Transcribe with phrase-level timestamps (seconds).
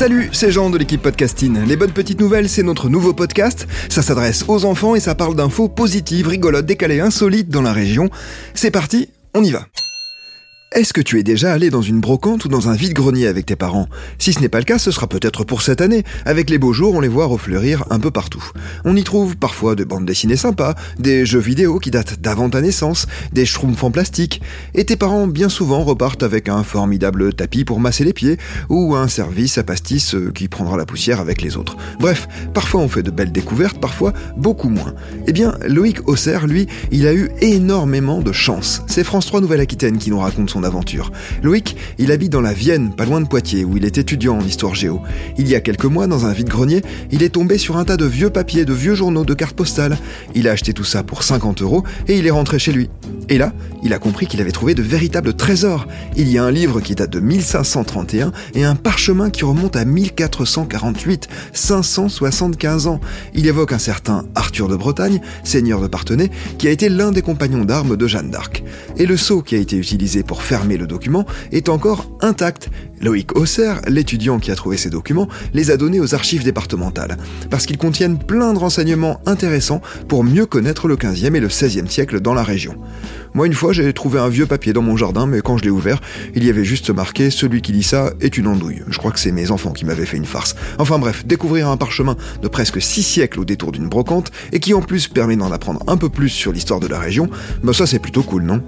[0.00, 1.62] Salut, c'est Jean de l'équipe Podcasting.
[1.66, 3.68] Les bonnes petites nouvelles, c'est notre nouveau podcast.
[3.90, 8.08] Ça s'adresse aux enfants et ça parle d'infos positives, rigolotes, décalées, insolites dans la région.
[8.54, 9.66] C'est parti, on y va.
[10.72, 13.56] Est-ce que tu es déjà allé dans une brocante ou dans un vide-grenier avec tes
[13.56, 13.88] parents?
[14.20, 16.04] Si ce n'est pas le cas, ce sera peut-être pour cette année.
[16.24, 18.52] Avec les beaux jours, on les voit refleurir un peu partout.
[18.84, 22.60] On y trouve parfois des bandes dessinées sympas, des jeux vidéo qui datent d'avant ta
[22.60, 24.42] naissance, des schtroumpfs en plastique,
[24.74, 28.94] et tes parents bien souvent repartent avec un formidable tapis pour masser les pieds, ou
[28.94, 31.76] un service à pastis euh, qui prendra la poussière avec les autres.
[31.98, 34.94] Bref, parfois on fait de belles découvertes, parfois beaucoup moins.
[35.26, 38.84] Eh bien, Loïc Auxerre, lui, il a eu énormément de chance.
[38.86, 41.12] C'est France 3 Nouvelle-Aquitaine qui nous raconte son aventure.
[41.42, 44.44] Loïc, il habite dans la Vienne, pas loin de Poitiers, où il est étudiant en
[44.44, 45.00] histoire géo.
[45.38, 48.04] Il y a quelques mois, dans un vide-grenier, il est tombé sur un tas de
[48.04, 49.98] vieux papiers, de vieux journaux, de cartes postales.
[50.34, 52.90] Il a acheté tout ça pour 50 euros et il est rentré chez lui.
[53.28, 53.52] Et là,
[53.82, 55.86] il a compris qu'il avait trouvé de véritables trésors.
[56.16, 59.84] Il y a un livre qui date de 1531 et un parchemin qui remonte à
[59.84, 63.00] 1448, 575 ans.
[63.34, 67.22] Il évoque un certain Arthur de Bretagne, seigneur de Parthenay, qui a été l'un des
[67.22, 68.64] compagnons d'armes de Jeanne d'Arc.
[68.96, 72.70] Et le sceau qui a été utilisé pour fermer le document est encore intact.
[73.00, 77.18] Loïc Hausser, l'étudiant qui a trouvé ces documents, les a donnés aux archives départementales,
[77.50, 81.86] parce qu'ils contiennent plein de renseignements intéressants pour mieux connaître le 15e et le 16e
[81.86, 82.74] siècle dans la région.
[83.32, 85.70] Moi, une fois, j'ai trouvé un vieux papier dans mon jardin, mais quand je l'ai
[85.70, 86.00] ouvert,
[86.34, 88.82] il y avait juste marqué Celui qui lit ça est une andouille.
[88.88, 90.56] Je crois que c'est mes enfants qui m'avaient fait une farce.
[90.80, 94.74] Enfin bref, découvrir un parchemin de presque six siècles au détour d'une brocante, et qui
[94.74, 97.30] en plus permet d'en apprendre un peu plus sur l'histoire de la région,
[97.62, 98.60] bah ça c'est plutôt cool, non?